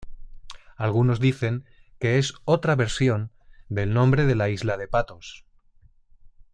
Algunos 0.77 1.19
dicen 1.19 1.67
que 1.99 2.17
es 2.17 2.33
otra 2.45 2.73
versión 2.75 3.31
del 3.69 3.93
nombre 3.93 4.33
la 4.33 4.49
Isla 4.49 4.75
de 4.75 4.87
Patos. 4.87 5.45